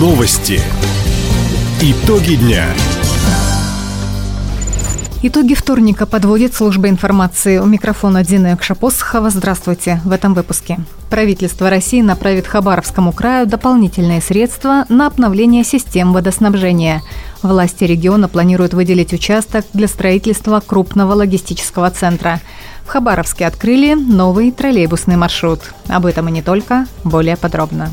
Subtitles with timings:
[0.00, 0.62] Новости.
[1.82, 2.64] Итоги дня.
[5.22, 7.58] Итоги вторника подводит служба информации.
[7.58, 9.28] У микрофона Дина Якшапосхова.
[9.28, 10.00] Здравствуйте.
[10.06, 10.78] В этом выпуске.
[11.10, 17.02] Правительство России направит Хабаровскому краю дополнительные средства на обновление систем водоснабжения.
[17.42, 22.40] Власти региона планируют выделить участок для строительства крупного логистического центра.
[22.86, 25.60] В Хабаровске открыли новый троллейбусный маршрут.
[25.88, 26.86] Об этом и не только.
[27.04, 27.90] Более подробно.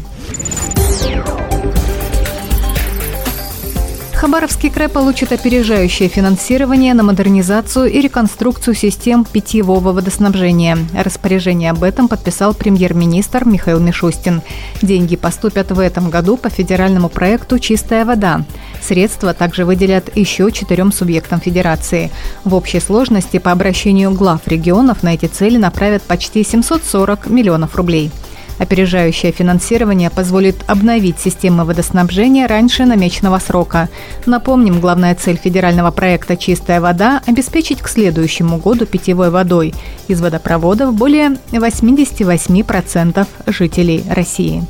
[4.27, 10.77] Хабаровский край получит опережающее финансирование на модернизацию и реконструкцию систем питьевого водоснабжения.
[10.93, 14.41] Распоряжение об этом подписал премьер-министр Михаил Мишустин.
[14.81, 18.43] Деньги поступят в этом году по федеральному проекту «Чистая вода».
[18.81, 22.11] Средства также выделят еще четырем субъектам федерации.
[22.43, 28.11] В общей сложности по обращению глав регионов на эти цели направят почти 740 миллионов рублей.
[28.59, 33.89] Опережающее финансирование позволит обновить системы водоснабжения раньше намеченного срока.
[34.25, 39.73] Напомним, главная цель федерального проекта «Чистая вода»– обеспечить к следующему году питьевой водой
[40.07, 44.63] из водопроводов более 88% жителей России.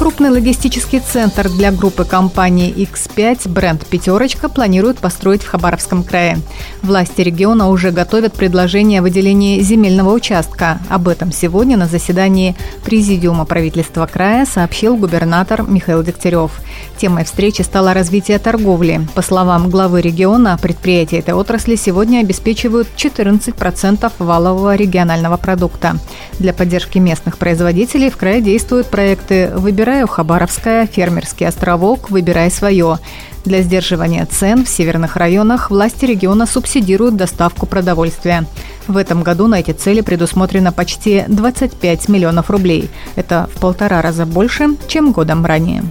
[0.00, 6.38] Крупный логистический центр для группы компании X5 бренд «Пятерочка» планируют построить в Хабаровском крае.
[6.80, 10.78] Власти региона уже готовят предложение о выделении земельного участка.
[10.88, 16.50] Об этом сегодня на заседании Президиума правительства края сообщил губернатор Михаил Дегтярев.
[16.96, 19.06] Темой встречи стало развитие торговли.
[19.14, 25.98] По словам главы региона, предприятия этой отрасли сегодня обеспечивают 14% валового регионального продукта.
[26.38, 33.00] Для поддержки местных производителей в крае действуют проекты «Выбирай «Выбираю Хабаровская», «Фермерский островок», «Выбирай свое».
[33.44, 38.46] Для сдерживания цен в северных районах власти региона субсидируют доставку продовольствия.
[38.86, 42.88] В этом году на эти цели предусмотрено почти 25 миллионов рублей.
[43.16, 45.82] Это в полтора раза больше, чем годом ранее.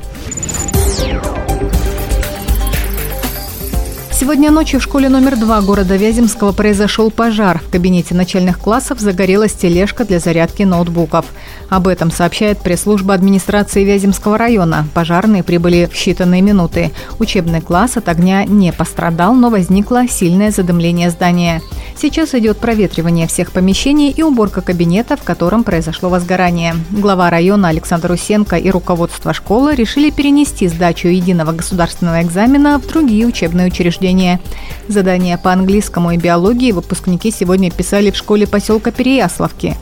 [4.19, 7.59] Сегодня ночью в школе номер два города Вяземского произошел пожар.
[7.59, 11.25] В кабинете начальных классов загорелась тележка для зарядки ноутбуков.
[11.69, 14.87] Об этом сообщает пресс-служба администрации Вяземского района.
[14.93, 16.91] Пожарные прибыли в считанные минуты.
[17.19, 21.61] Учебный класс от огня не пострадал, но возникло сильное задымление здания.
[21.95, 26.75] Сейчас идет проветривание всех помещений и уборка кабинета, в котором произошло возгорание.
[26.91, 33.27] Глава района Александр Усенко и руководство школы решили перенести сдачу единого государственного экзамена в другие
[33.27, 34.39] учебные учреждения.
[34.87, 39.75] Задания по английскому и биологии выпускники сегодня писали в школе поселка Переяславки.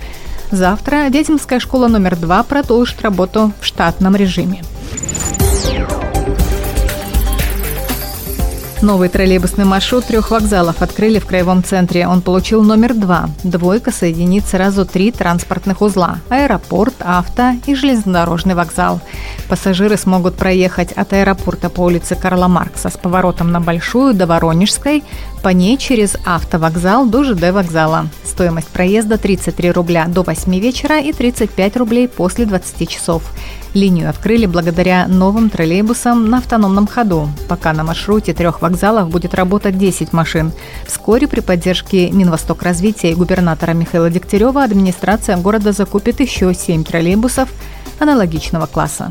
[0.51, 4.63] Завтра Вяземская школа номер два продолжит работу в штатном режиме.
[8.81, 12.07] Новый троллейбусный маршрут трех вокзалов открыли в Краевом центре.
[12.07, 13.27] Он получил номер два.
[13.43, 19.01] Двойка соединит сразу три транспортных узла– аэропорт, авто и железнодорожный вокзал.
[19.49, 25.03] Пассажиры смогут проехать от аэропорта по улице Карла Маркса с поворотом на Большую до Воронежской,
[25.41, 28.07] по ней через автовокзал до ЖД вокзала.
[28.37, 33.23] Стоимость проезда 33 рубля до 8 вечера и 35 рублей после 20 часов.
[33.73, 37.29] Линию открыли благодаря новым троллейбусам на автономном ходу.
[37.49, 40.51] Пока на маршруте трех вокзалов будет работать 10 машин.
[40.85, 47.49] Вскоре при поддержке Минвосток развития и губернатора Михаила Дегтярева администрация города закупит еще 7 троллейбусов
[47.97, 49.09] аналогичного класса.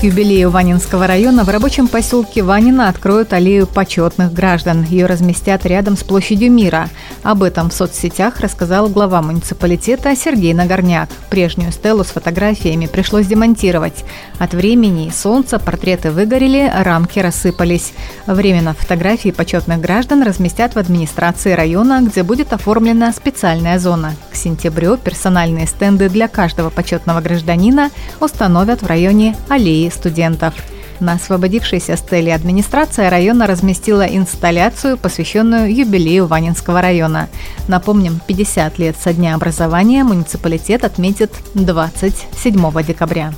[0.00, 4.82] К юбилею Ванинского района в рабочем поселке Ванина откроют аллею почетных граждан.
[4.82, 6.88] Ее разместят рядом с площадью мира.
[7.22, 11.10] Об этом в соцсетях рассказал глава муниципалитета Сергей Нагорняк.
[11.28, 14.06] Прежнюю стелу с фотографиями пришлось демонтировать.
[14.38, 17.92] От времени и солнца портреты выгорели, рамки рассыпались.
[18.24, 24.14] Временно фотографии почетных граждан разместят в администрации района, где будет оформлена специальная зона.
[24.32, 30.54] К сентябрю персональные стенды для каждого почетного гражданина установят в районе аллеи студентов.
[31.00, 37.28] На освободившейся стеле администрация района разместила инсталляцию, посвященную юбилею Ванинского района.
[37.68, 43.32] Напомним, 50 лет со дня образования муниципалитет отметит 27 декабря.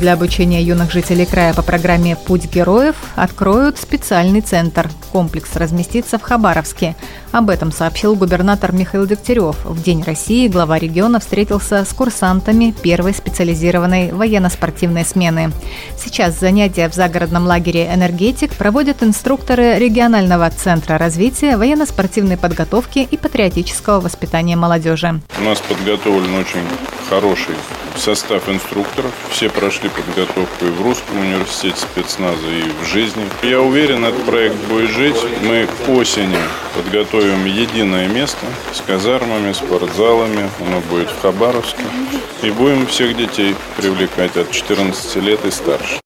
[0.00, 4.90] Для обучения юных жителей края по программе «Путь героев» откроют специальный центр.
[5.10, 6.94] Комплекс разместится в Хабаровске.
[7.32, 9.56] Об этом сообщил губернатор Михаил Дегтярев.
[9.64, 15.50] В День России глава региона встретился с курсантами первой специализированной военно-спортивной смены.
[15.98, 24.00] Сейчас занятия в загородном лагере «Энергетик» проводят инструкторы регионального центра развития военно-спортивной подготовки и патриотического
[24.00, 25.22] воспитания молодежи.
[25.38, 26.64] У нас подготовлен очень
[27.08, 27.54] хороший
[27.98, 29.12] состав инструкторов.
[29.30, 33.24] Все прошли прошли подготовку и в Русском университете спецназа, и в жизни.
[33.42, 35.16] Я уверен, этот проект будет жить.
[35.42, 36.36] Мы к осени
[36.74, 40.48] подготовим единое место с казармами, спортзалами.
[40.60, 41.82] Оно будет в Хабаровске.
[42.42, 46.00] И будем всех детей привлекать от 14 лет и старше.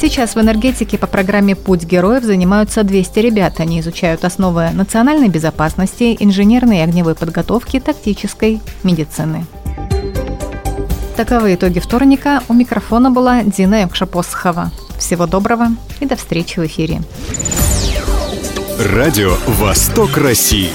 [0.00, 3.58] Сейчас в энергетике по программе «Путь героев» занимаются 200 ребят.
[3.58, 9.44] Они изучают основы национальной безопасности, инженерной и огневой подготовки, тактической медицины.
[11.18, 12.42] Таковы итоги вторника.
[12.48, 14.70] У микрофона была Дина Якшапосхова.
[15.00, 17.02] Всего доброго и до встречи в эфире.
[18.78, 20.70] Радио «Восток России».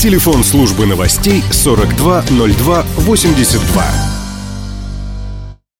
[0.00, 4.13] Телефон службы новостей 420282.